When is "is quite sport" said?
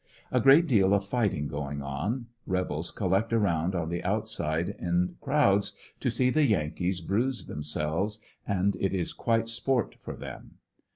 8.95-9.95